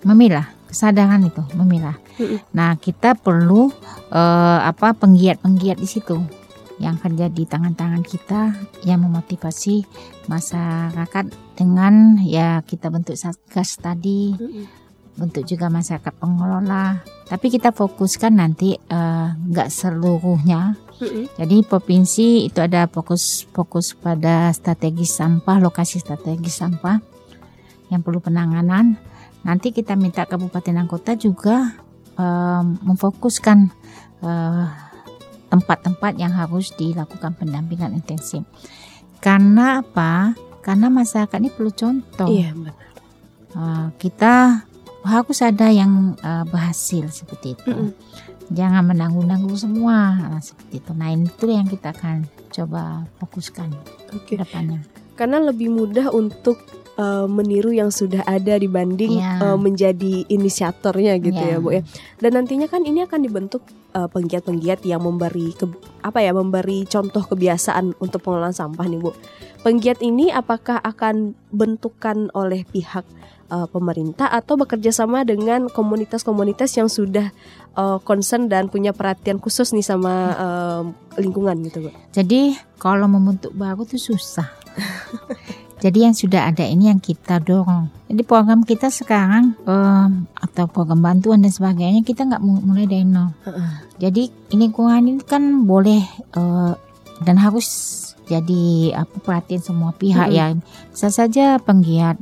[0.06, 1.96] memilah kesadaran itu memilah.
[2.20, 2.44] Mm-mm.
[2.52, 3.72] Nah kita perlu
[4.12, 6.20] eh, apa penggiat-penggiat di situ
[6.78, 8.54] yang kerja di tangan-tangan kita
[8.86, 9.88] yang memotivasi
[10.30, 11.26] masyarakat
[11.58, 14.66] dengan ya kita bentuk satgas tadi mm-mm.
[15.18, 21.34] bentuk juga masyarakat pengelola tapi kita fokuskan nanti eh, nggak seluruhnya Mm-mm.
[21.34, 27.18] jadi provinsi itu ada fokus fokus pada strategi sampah, lokasi strategi sampah
[27.92, 29.00] yang perlu penanganan.
[29.46, 31.78] Nanti kita minta kabupaten dan kota juga
[32.18, 33.70] em, memfokuskan
[34.24, 34.66] eh,
[35.48, 38.44] tempat-tempat yang harus dilakukan pendampingan intensif.
[39.22, 40.36] Karena apa?
[40.62, 42.28] Karena masyarakat ini perlu contoh.
[42.28, 42.88] iya benar
[43.58, 44.68] Eh, kita
[45.08, 47.72] harus ada yang eh, berhasil seperti itu.
[47.74, 47.92] Mm-mm.
[48.54, 50.92] Jangan menanggung-nanggung semua nah, seperti itu.
[50.96, 53.74] Nah itu yang kita akan coba fokuskan
[54.24, 54.84] ke depannya.
[55.18, 56.62] karena lebih mudah untuk
[56.98, 59.38] eh, meniru yang sudah ada dibanding Iya.
[59.40, 61.58] eh, menjadi inisiatornya gitu ya Iya.
[61.58, 61.82] Bu ya.
[62.18, 65.66] Dan nantinya kan ini akan dibentuk eh, penggiat-penggiat yang memberi ke,
[66.02, 69.14] apa ya memberi contoh kebiasaan untuk pengelolaan sampah nih Bu.
[69.60, 73.06] Penggiat ini apakah akan bentukan oleh pihak
[73.48, 77.30] eh, pemerintah atau bekerja sama dengan komunitas-komunitas yang sudah
[77.74, 80.84] eh, concern dan punya perhatian khusus nih sama eh,
[81.18, 81.92] lingkungan gitu Bu.
[82.12, 84.50] Jadi kalau membentuk baru itu susah.
[85.78, 87.94] Jadi yang sudah ada ini yang kita dorong.
[88.10, 93.06] Jadi program kita sekarang em, atau program bantuan dan sebagainya kita nggak mu- mulai dari
[93.06, 93.30] nol.
[94.02, 96.02] Jadi ini lingkungan ini kan boleh
[96.34, 96.74] eh,
[97.22, 97.68] dan harus
[98.28, 100.38] jadi apa perhatian semua pihak Mm-mm.
[100.38, 100.46] ya.
[100.92, 102.18] Bisa saja penggiat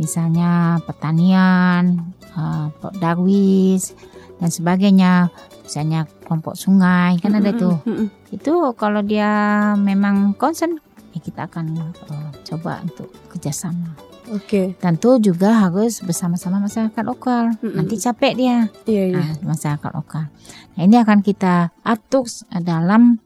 [0.00, 3.92] misalnya pertanian, uh, darwis
[4.40, 5.28] dan sebagainya.
[5.64, 7.78] Misalnya kelompok sungai kan ada tuh.
[7.86, 8.08] Mm-mm.
[8.34, 9.30] Itu kalau dia
[9.78, 10.82] memang concern,
[11.20, 14.10] kita akan uh, coba untuk kerjasama.
[14.30, 14.78] Oke.
[14.78, 17.50] Tentu juga harus bersama-sama masyarakat lokal.
[17.58, 17.82] Mm-mm.
[17.82, 18.56] Nanti capek dia.
[18.86, 19.24] Iya iya.
[19.42, 20.30] Nah, masyarakat lokal.
[20.78, 22.30] Nah, ini akan kita atur
[22.62, 23.18] dalam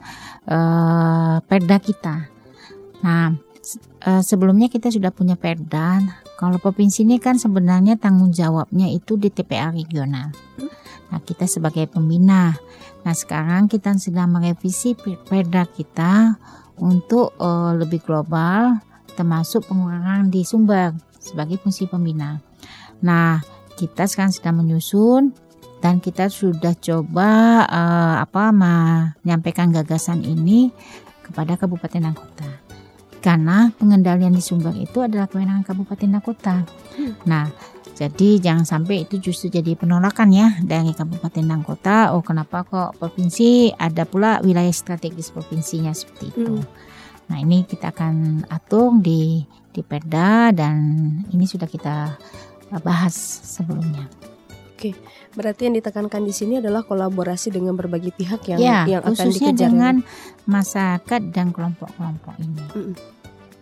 [0.48, 2.16] eh, perda kita.
[3.04, 3.37] Nah,
[4.00, 6.00] eh, sebelumnya kita sudah punya perda.
[6.40, 10.33] Kalau provinsi ini kan sebenarnya tanggung jawabnya itu di TPA regional.
[11.12, 12.57] Nah, kita sebagai pembina.
[13.04, 16.40] Nah, sekarang kita sedang merevisi per- perda kita
[16.78, 18.80] untuk eh, lebih global,
[19.14, 22.42] termasuk pengurangan di sumber sebagai fungsi pembina.
[23.04, 23.40] Nah,
[23.74, 25.34] kita sekarang sedang menyusun
[25.84, 30.72] dan kita sudah coba eh, apa menyampaikan gagasan ini
[31.24, 32.50] kepada kabupaten dan kota.
[33.24, 36.56] Karena pengendalian di sumber itu adalah kewenangan kabupaten dan kota.
[37.24, 37.48] Nah,
[37.94, 42.11] jadi jangan sampai itu justru jadi penolakan ya dari kabupaten dan kota.
[42.11, 46.59] Oh, kenapa kok provinsi ada pula wilayah strategis provinsinya seperti itu.
[46.59, 46.66] Hmm.
[47.30, 50.76] Nah, ini kita akan atur di di Perda dan
[51.30, 52.18] ini sudah kita
[52.74, 53.14] eh, bahas
[53.46, 54.11] sebelumnya.
[55.35, 59.50] Berarti yang ditekankan di sini adalah kolaborasi dengan berbagai pihak yang ya, yang akan khususnya
[59.50, 59.66] dikejar.
[59.66, 59.94] dengan
[60.46, 62.62] masyarakat dan kelompok-kelompok ini.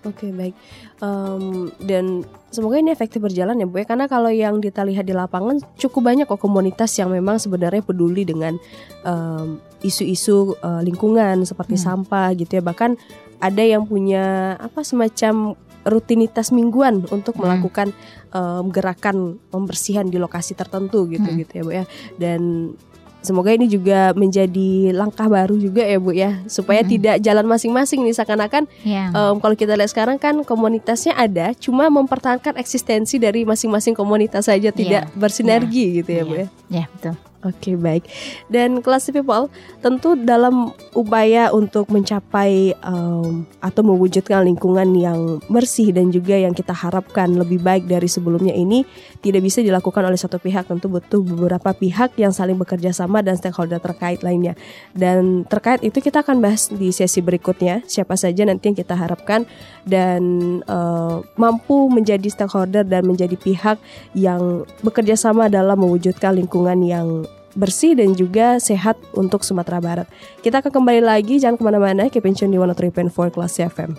[0.03, 0.55] Oke baik.
[0.99, 3.87] Em, dan semoga ini efektif berjalan ya Bu ya.
[3.87, 8.27] Karena kalau yang kita lihat di lapangan cukup banyak kok komunitas yang memang sebenarnya peduli
[8.27, 8.59] dengan
[9.07, 12.03] em, isu-isu eh, lingkungan seperti Hmm.
[12.03, 12.63] sampah gitu ya.
[12.63, 12.99] Bahkan
[13.39, 17.47] ada yang punya apa semacam rutinitas mingguan untuk Hmm.
[17.47, 17.95] melakukan
[18.35, 21.39] em, gerakan pembersihan di lokasi tertentu gitu Hmm.
[21.39, 21.85] gitu ya Bu ya.
[22.19, 22.75] Dan
[23.23, 26.91] Semoga ini juga menjadi langkah baru juga ya Bu ya supaya Hmm.
[26.91, 31.87] tidak jalan masing-masing nih seakan-akan Ya, Em, kalau kita lihat sekarang kan komunitasnya ada, cuma
[31.87, 36.47] mempertahankan eksistensi dari masing-masing komunitas saja, tidak bersinergi gitu ya, Bu ya.
[36.69, 37.15] ya betul.
[37.43, 38.07] Oke, baik.
[38.47, 39.51] Dan kelas people
[39.83, 46.71] tentu dalam upaya untuk mencapai em, atau mewujudkan lingkungan yang bersih dan juga yang kita
[46.71, 48.87] harapkan lebih baik dari sebelumnya ini
[49.27, 53.35] tidak bisa dilakukan oleh satu pihak, tentu butuh beberapa pihak yang saling bekerja sama dan
[53.35, 54.55] stakeholder terkait lainnya.
[54.95, 59.51] Dan terkait itu kita akan bahas di sesi berikutnya siapa saja nanti yang kita harapkan
[59.83, 60.23] dan
[60.63, 63.83] eh, mampu menjadi stakeholder dan menjadi pihak
[64.15, 70.09] yang bekerja sama dalam mewujudkan lingkungan yang bersih dan juga sehat untuk Sumatera Barat.
[70.41, 73.91] Kita akan kembali lagi, jangan ke mana-mana, keep in tune di 103.4 Kelas FM.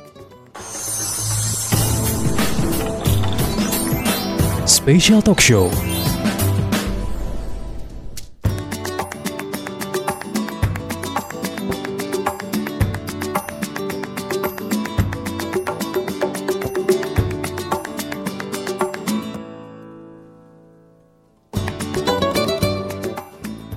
[4.63, 5.92] Special Talk Show.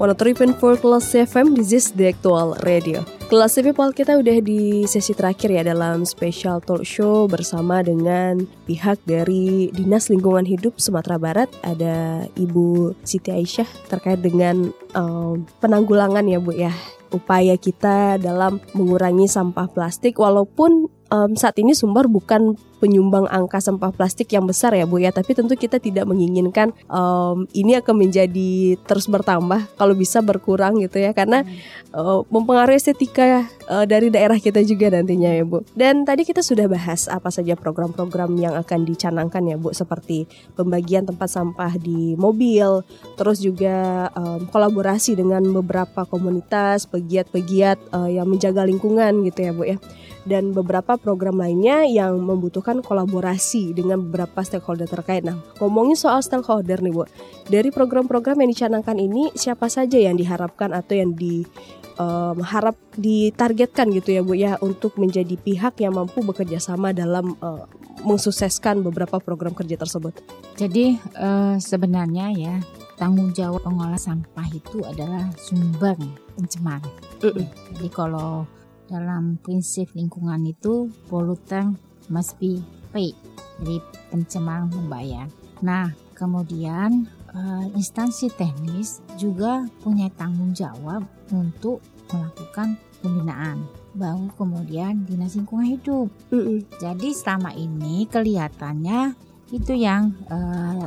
[0.07, 3.03] One for Kelas FM, this is the actual radio.
[3.27, 9.03] Kelas People kita udah di sesi terakhir ya dalam special talk show bersama dengan pihak
[9.03, 11.51] dari Dinas Lingkungan Hidup Sumatera Barat.
[11.67, 16.71] Ada Ibu Siti Aisyah terkait dengan em, penanggulangan ya Bu ya.
[17.11, 23.89] Upaya kita dalam mengurangi sampah plastik walaupun em, saat ini sumber bukan penyumbang angka sampah
[23.89, 28.77] plastik yang besar ya Bu ya, tapi tentu kita tidak menginginkan em, ini akan menjadi
[28.85, 31.41] terus bertambah kalau bisa berkurang gitu ya karena
[31.97, 35.65] eh, mempengaruhi estetika eh, dari daerah kita juga nantinya ya Bu.
[35.73, 41.09] Dan tadi kita sudah bahas apa saja program-program yang akan dicanangkan ya Bu seperti pembagian
[41.09, 42.85] tempat sampah di mobil,
[43.17, 49.65] terus juga em, kolaborasi dengan beberapa komunitas, pegiat-pegiat eh, yang menjaga lingkungan gitu ya Bu
[49.65, 49.81] ya.
[50.27, 55.23] Dan beberapa program lainnya yang membutuhkan kolaborasi dengan beberapa stakeholder terkait.
[55.23, 57.07] Nah, ngomongin soal stakeholder nih Bu,
[57.47, 61.47] dari program-program yang dicanangkan ini siapa saja yang diharapkan atau yang di
[61.95, 67.39] em, harap ditargetkan gitu ya Bu ya untuk menjadi pihak yang mampu bekerja sama dalam
[67.39, 67.63] eh,
[68.03, 70.19] mensukseskan beberapa program kerja tersebut.
[70.59, 72.55] Jadi eh, sebenarnya ya
[72.97, 75.95] tanggung jawab pengolah sampah itu adalah sumber
[76.35, 76.81] pencemar.
[77.23, 77.47] Mm-mm.
[77.77, 78.49] Jadi kalau
[78.87, 81.71] dalam prinsip lingkungan itu polluter
[82.11, 83.15] must be paid.
[83.61, 85.27] Jadi pencemar membayar.
[85.63, 93.67] Nah kemudian eh, instansi teknis juga punya tanggung jawab untuk melakukan pembinaan.
[93.97, 96.09] Baru kemudian dinas lingkungan hidup.
[96.81, 99.17] Jadi selama ini kelihatannya
[99.51, 100.87] itu yang eh,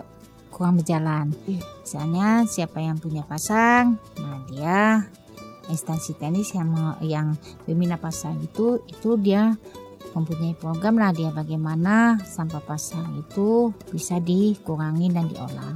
[0.60, 1.32] kurang berjalan.
[1.48, 1.64] Iya.
[1.64, 5.08] Misalnya siapa yang punya pasang, nah dia
[5.70, 7.28] instansi teknis yang yang
[7.64, 9.54] pembina pasang itu itu dia
[10.18, 15.74] mempunyai program lah dia bagaimana sampah pasang itu bisa dikurangi dan diolah.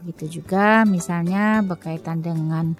[0.00, 2.72] Begitu juga misalnya berkaitan dengan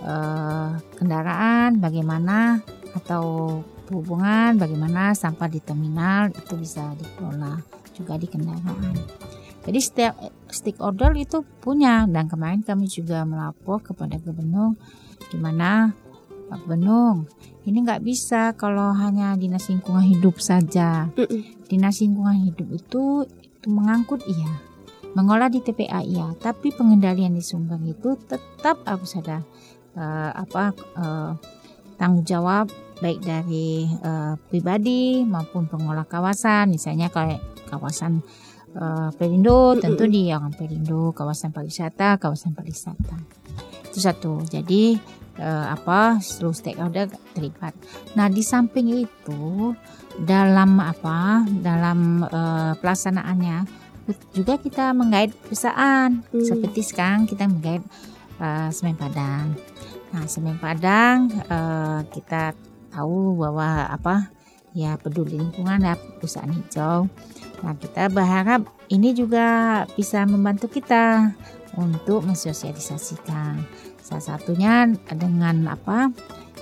[0.00, 2.62] eh, kendaraan bagaimana
[2.94, 3.58] atau
[3.90, 7.58] hubungan bagaimana sampah di terminal itu bisa dikelola
[7.94, 8.94] juga di kendaraan.
[9.66, 10.14] Jadi setiap
[10.46, 14.78] stakeholder itu punya dan kemarin kami juga melapor kepada gubernur
[15.30, 15.92] gimana?
[16.46, 17.26] Pak Gubernur
[17.66, 21.10] ini nggak bisa kalau hanya dinas lingkungan hidup saja.
[21.66, 24.62] Dinas lingkungan hidup itu itu mengangkut iya,
[25.18, 29.42] mengolah di TPA iya, tapi pengendalian di sumber itu tetap harus ada
[29.98, 31.34] uh, apa uh,
[31.98, 32.70] tanggung jawab
[33.02, 38.22] baik dari uh, pribadi maupun pengolah kawasan, misalnya kayak kawasan
[38.78, 43.45] uh, Perindo tentu di orang Perindo, kawasan pariwisata, kawasan pariwisata.
[43.96, 44.44] Itu satu.
[44.44, 45.00] Jadi
[45.40, 47.72] uh, apa seluruh stakeholder terlibat.
[48.12, 49.72] Nah di samping itu
[50.20, 53.64] dalam apa dalam uh, pelaksanaannya
[54.36, 56.44] juga kita menggait perusahaan hmm.
[56.44, 57.80] seperti sekarang kita menggait
[58.36, 59.56] uh, semen padang.
[60.12, 62.52] Nah semen padang uh, kita
[62.92, 64.28] tahu bahwa apa
[64.76, 67.08] ya peduli lingkungan ya perusahaan hijau.
[67.64, 71.32] Nah kita berharap ini juga bisa membantu kita
[71.76, 73.64] untuk mensosialisasikan
[74.06, 76.14] Salah satunya dengan apa?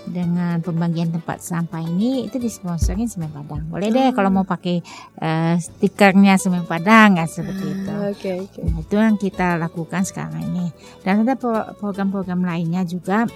[0.05, 3.69] Dengan pembagian tempat sampah ini itu disponsorin Semen Padang.
[3.69, 4.81] Boleh deh kalau mau pakai
[5.21, 7.93] uh, stikernya Semen Padang kan seperti itu.
[7.93, 8.65] Oke, okay, okay.
[8.65, 10.73] Nah, itu yang kita lakukan sekarang ini.
[11.05, 11.37] Dan ada
[11.77, 13.29] program-program lainnya juga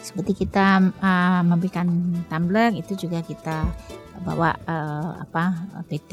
[0.00, 1.88] seperti kita uh, memberikan
[2.32, 3.68] tumbler itu juga kita
[4.24, 6.12] bawa uh, apa PT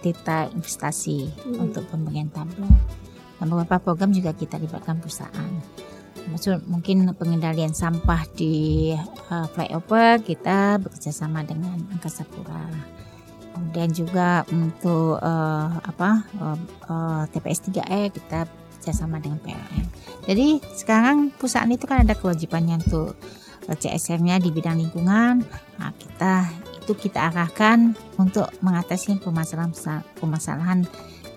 [0.00, 1.56] Tita Investasi hmm.
[1.68, 2.68] untuk pembagian tumbler.
[3.36, 5.80] Dan beberapa program juga kita libatkan perusahaan
[6.28, 8.92] maksud mungkin pengendalian sampah di
[9.32, 12.68] uh, flyover kita bekerjasama dengan Angkasa Pura.
[13.50, 19.84] Kemudian juga untuk uh, apa uh, uh, TPS 3E kita bekerjasama dengan PLN.
[20.28, 23.16] Jadi sekarang perusahaan itu kan ada kewajibannya untuk
[23.68, 25.44] CSR-nya di bidang lingkungan.
[25.78, 26.48] Nah, kita
[26.80, 29.70] itu kita arahkan untuk mengatasi permasalahan
[30.18, 30.88] permasalahan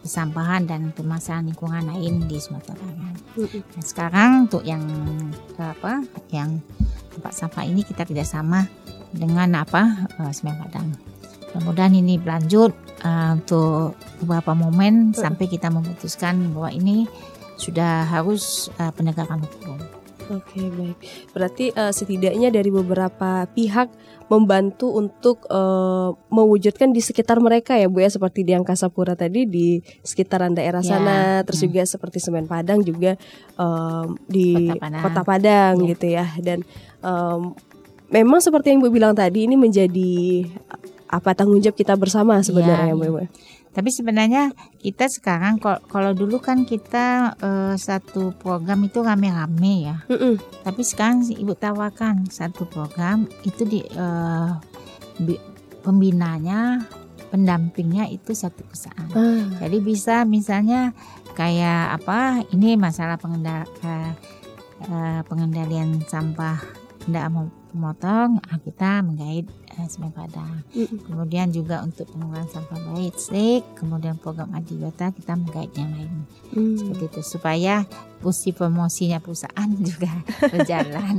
[0.03, 3.15] persampahan dan permasalahan lingkungan lain di Sumatera Barat.
[3.39, 4.83] Nah, sekarang untuk yang
[5.55, 6.59] apa yang
[7.15, 8.67] tempat sampah ini kita kerjasama
[9.15, 10.91] dengan apa uh, Semen Padang.
[11.55, 12.75] Mudah-mudahan ini berlanjut
[13.07, 17.07] uh, untuk beberapa momen sampai kita memutuskan bahwa ini
[17.55, 20.02] sudah harus uh, penegakan hukum.
[20.31, 20.97] Oke baik.
[21.35, 23.91] Berarti uh, setidaknya dari beberapa pihak
[24.31, 29.43] membantu untuk uh, mewujudkan di sekitar mereka ya Bu ya seperti di Angkasa Pura tadi
[29.43, 30.95] di sekitaran daerah ya.
[30.95, 31.67] sana, terus hmm.
[31.67, 33.19] juga seperti Semen Padang juga
[33.59, 35.87] um, di Kota Padang, Kota Padang ya.
[35.91, 36.25] gitu ya.
[36.39, 36.59] Dan
[37.03, 37.51] um,
[38.07, 40.47] memang seperti yang Bu bilang tadi ini menjadi
[41.13, 43.05] apa tanggung jawab kita bersama sebenarnya ya, Bu.
[43.21, 43.27] Ya.
[43.73, 49.97] Tapi sebenarnya kita sekarang kalau dulu kan kita uh, satu program itu rame-rame ya.
[50.07, 50.33] Mm -mm.
[50.61, 54.53] Tapi sekarang ibu tawarkan satu program itu di uh,
[55.81, 56.85] pembinanya
[57.33, 59.09] pendampingnya itu satu perusahaan.
[59.09, 59.57] Mm.
[59.57, 60.93] Jadi bisa misalnya
[61.33, 64.13] kayak apa ini masalah pengendal uh,
[64.85, 66.61] uh, pengendalian sampah
[67.09, 67.25] tidak
[67.73, 69.45] mau memotong ah, kita menggait
[69.77, 70.61] uh, semen padang.
[70.77, 71.09] Mm-hmm.
[71.09, 76.13] Kemudian juga untuk pengurangan sampah baik stick, kemudian program adiwata kita menggait yang lain.
[76.53, 76.77] Mm.
[76.77, 77.85] Seperti itu supaya
[78.21, 80.11] fungsi promosinya perusahaan juga
[80.53, 81.15] berjalan.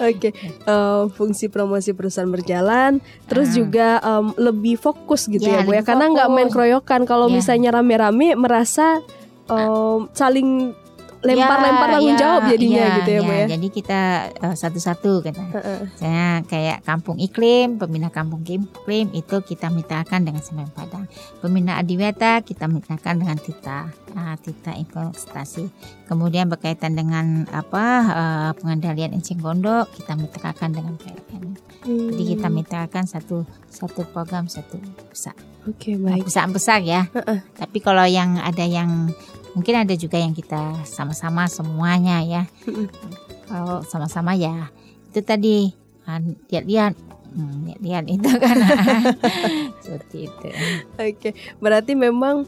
[0.00, 0.32] Oke, okay.
[0.64, 3.62] uh, fungsi promosi perusahaan berjalan, terus uh.
[3.62, 7.04] juga um, lebih fokus gitu ya, ya Bu ya, karena nggak main keroyokan.
[7.04, 7.36] Kalau yeah.
[7.36, 9.04] misalnya rame-rame merasa
[9.46, 10.72] um, saling
[11.22, 13.46] lempar-lempar ya, tanggung ya, jawab jadinya ya, gitu ya, ya, Bu ya.
[13.54, 14.00] Jadi kita
[14.42, 15.34] uh, satu-satu kan.
[15.94, 21.06] Misalnya kayak kampung iklim, pembina kampung iklim itu kita mitrakan dengan Semen Padang.
[21.38, 25.70] Pembina Adiwata kita mitrakan dengan Tita, uh, Tita Investasi.
[26.10, 31.54] Kemudian berkaitan dengan apa uh, pengendalian encing gondok kita mitrakan dengan PLN.
[31.82, 32.10] Hmm.
[32.14, 34.78] Jadi kita mitrakan satu satu program satu
[35.10, 35.34] pusat.
[35.62, 36.10] Oke okay, baik.
[36.10, 37.06] Nah, perusahaan besar ya.
[37.14, 37.38] Uh -uh.
[37.54, 39.14] Tapi kalau yang ada yang
[39.52, 42.42] mungkin ada juga yang kita sama-sama semuanya ya.
[43.48, 44.72] Kalau sama-sama ya
[45.12, 45.56] itu tadi
[46.48, 46.94] lihat-lihat.
[47.32, 48.56] Hmm, lihat-lihat itu kan.
[49.84, 50.48] Seperti itu.
[51.00, 52.44] Oke berarti memang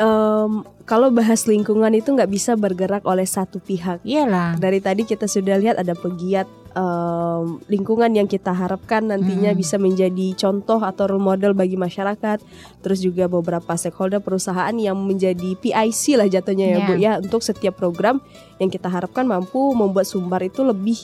[0.00, 4.00] um, kalau bahas lingkungan itu nggak bisa bergerak oleh satu pihak.
[4.04, 4.56] Iyalah.
[4.56, 9.58] Dari tadi kita sudah lihat ada pegiat um, lingkungan yang kita harapkan nantinya hmm.
[9.58, 12.40] bisa menjadi contoh atau role model bagi masyarakat.
[12.82, 16.86] Terus juga beberapa stakeholder perusahaan yang menjadi PIC lah jatuhnya ya yeah.
[16.86, 18.20] Bu ya untuk setiap program
[18.60, 20.98] yang kita harapkan mampu membuat Sumbar itu lebih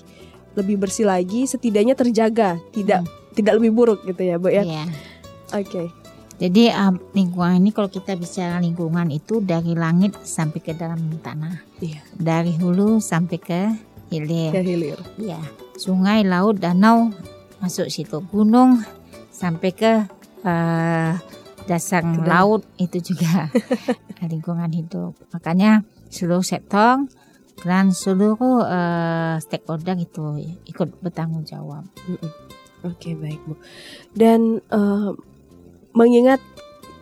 [0.59, 3.37] lebih bersih lagi, setidaknya terjaga, tidak hmm.
[3.39, 4.65] tidak lebih buruk gitu ya Bu ya.
[4.67, 4.89] Yeah.
[5.55, 5.89] Oke.
[6.39, 11.67] Jadi uh, lingkungan ini kalau kita bicara lingkungan itu dari langit sampai ke dalam tanah.
[11.83, 11.99] Iya.
[12.15, 13.61] Dari hulu sampai ke
[14.11, 14.51] hilir.
[14.53, 14.99] Ke hilir.
[15.17, 15.41] Iya.
[15.79, 17.13] Sungai, laut, danau
[17.63, 18.23] masuk situ.
[18.31, 18.83] Gunung
[19.31, 19.93] sampai ke
[20.43, 21.13] uh,
[21.69, 22.27] dasar Ke dalam.
[22.27, 23.53] laut itu juga
[24.33, 25.15] lingkungan hidup.
[25.31, 27.05] Makanya seluruh sektor
[27.63, 31.85] dan seluruh uh, stakeholder itu ikut bertanggung jawab.
[32.87, 33.55] Oke baik bu.
[34.15, 35.11] Dan eh,
[35.99, 36.39] mengingat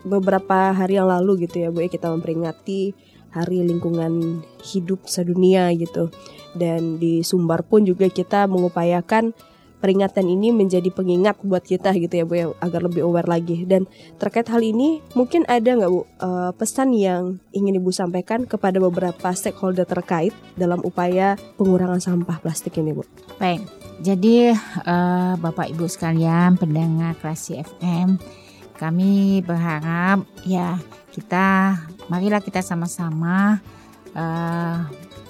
[0.07, 2.97] beberapa hari yang lalu gitu ya bu ya kita memperingati
[3.37, 6.09] Hari Lingkungan Hidup Sedunia gitu.
[6.57, 9.37] Dan di Sumbar pun juga kita mengupayakan
[9.77, 13.69] peringatan ini menjadi pengingat buat kita gitu ya bu ya agar lebih aware lagi.
[13.69, 13.85] Dan
[14.17, 19.29] terkait hal ini mungkin ada nggak bu eh, pesan yang ingin ibu sampaikan kepada beberapa
[19.37, 23.05] stakeholder terkait dalam upaya pengurangan sampah plastik ini bu?
[23.37, 23.63] Baik,
[24.01, 28.17] jadi eh, Bapak Ibu sekalian pendengar Klasi FM,
[28.81, 30.81] kami berharap ya
[31.17, 31.81] kita
[32.13, 33.57] marilah kita sama-sama
[34.13, 34.79] eh,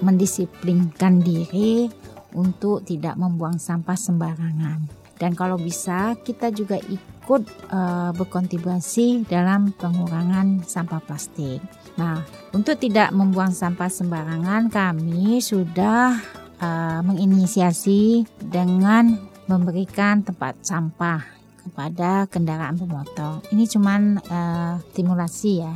[0.02, 1.86] mendisiplinkan diri
[2.34, 5.06] untuk tidak membuang sampah sembarangan.
[5.16, 11.62] Dan kalau bisa kita juga ikut eh, berkontribusi dalam pengurangan sampah plastik.
[11.96, 12.20] Nah,
[12.52, 16.20] untuk tidak membuang sampah sembarangan, kami sudah
[16.60, 19.16] uh, menginisiasi dengan
[19.48, 21.35] memberikan tempat sampah
[21.66, 23.42] kepada kendaraan bermotor.
[23.50, 25.74] Ini cuman uh, stimulasi ya,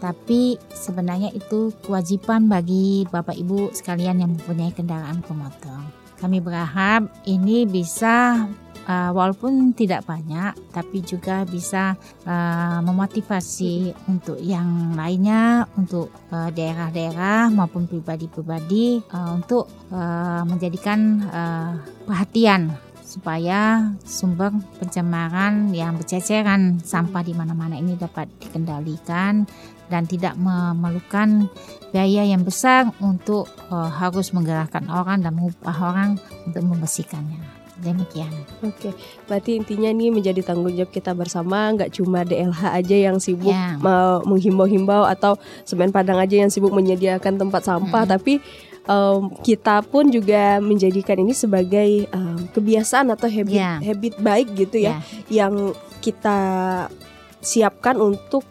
[0.00, 5.78] tapi sebenarnya itu kewajiban bagi Bapak Ibu sekalian yang mempunyai kendaraan bermotor.
[6.18, 8.48] Kami berharap ini bisa
[8.88, 17.52] uh, walaupun tidak banyak, tapi juga bisa uh, memotivasi untuk yang lainnya, untuk uh, daerah-daerah
[17.52, 21.72] maupun pribadi-pribadi uh, untuk uh, menjadikan uh,
[22.08, 22.72] perhatian
[23.18, 29.42] supaya sumber pencemaran yang berceceran sampah di mana-mana ini dapat dikendalikan
[29.90, 31.50] dan tidak memerlukan
[31.90, 36.14] biaya yang besar untuk uh, harus menggerakkan orang dan mengubah orang
[36.46, 37.42] untuk membersihkannya.
[37.82, 38.30] Demikian.
[38.62, 38.94] Oke,
[39.26, 44.22] berarti intinya nih menjadi tanggung jawab kita bersama, nggak cuma DLH aja yang sibuk mau
[44.26, 48.14] menghimbau-himbau atau semen Padang aja yang sibuk menyediakan tempat sampah, Mm-mm.
[48.14, 48.42] tapi
[48.88, 53.76] em, kita pun juga menjadikan ini sebagai em, kebiasaan atau habit Ya.
[53.78, 56.38] habit baik gitu ya, yang kita
[57.38, 58.42] siapkan untuk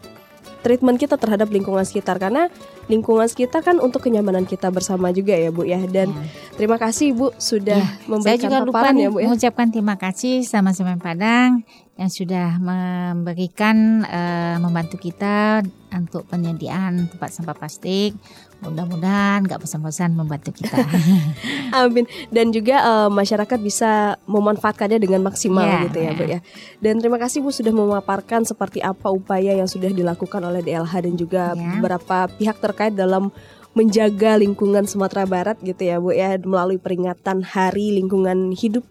[0.59, 2.51] treatment kita terhadap lingkungan sekitar karena
[2.87, 6.23] lingkungan sekitar kan untuk kenyamanan kita bersama juga ya Bu ya dan Ya.
[6.55, 9.27] terima kasih Bu sudah Ya, Saya memberikan juga lupa paparan ya Bu ya.
[9.27, 11.63] mengucapkan terima kasih sama Semen Padang
[11.95, 18.15] yang sudah memberikan eh, membantu kita untuk penyediaan tempat sampah plastik.
[18.57, 20.81] Mudah-mudahan nggak bosan-bosan membantu kita.
[21.77, 22.09] Amin.
[22.27, 26.11] Dan juga eh, masyarakat bisa memanfaatkannya dengan maksimal Ya, gitu ya.
[26.11, 26.39] Bu ya.
[26.79, 31.13] Dan terima kasih Bu sudah memaparkan seperti apa upaya yang sudah dilakukan oleh DLH dan
[31.13, 31.77] juga Ya.
[31.77, 33.29] beberapa pihak terkait dalam
[33.71, 38.81] menjaga lingkungan Sumatera Barat gitu ya, Bu ya, melalui peringatan Hari Lingkungan Hidup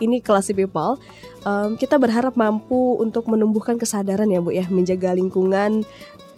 [0.00, 0.96] ini Classy People.
[1.40, 5.84] Em, kita berharap mampu untuk menumbuhkan kesadaran ya, Bu ya, menjaga lingkungan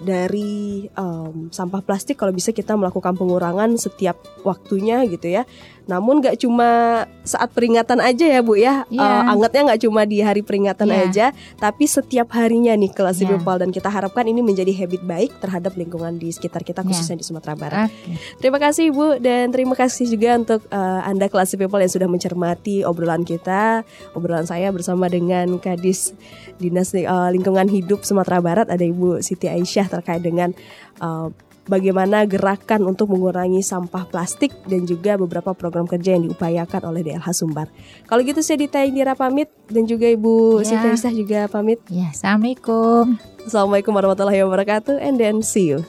[0.03, 5.47] dari em, sampah plastik kalau bisa kita melakukan pengurangan setiap waktunya gitu ya.
[5.87, 8.87] Namun nggak cuma saat peringatan aja ya Bu ya.
[8.87, 9.03] Iya.
[9.03, 10.99] Eh, angetnya nggak cuma di hari peringatan Iya.
[11.07, 11.27] aja,
[11.57, 13.35] tapi setiap harinya nih kelas Iya.
[13.35, 16.89] people dan kita harapkan ini menjadi habit baik terhadap lingkungan di sekitar kita Iya.
[16.91, 17.89] khususnya di Sumatera Barat.
[17.91, 18.15] Oke.
[18.39, 22.83] Terima kasih Ibu dan terima kasih juga untuk eh, Anda kelas people yang sudah mencermati
[22.83, 23.83] obrolan kita,
[24.15, 26.15] obrolan saya bersama dengan Kadis
[26.57, 30.55] Dinas eh, Lingkungan Hidup Sumatera Barat ada Ibu Siti Aisyah terkait dengan
[30.99, 31.29] eh,
[31.67, 37.29] bagaimana gerakan untuk mengurangi sampah plastik dan juga beberapa program kerja yang diupayakan oleh DLH
[37.37, 37.71] Sumbar.
[38.07, 40.97] Kalau gitu saya Dita Indira pamit dan juga Ibu Ya.
[40.97, 41.79] Siti juga pamit.
[41.93, 43.19] Ya, assalamualaikum.
[43.47, 45.83] Assalamualaikum warahmatullahi wabarakatuh and then see you.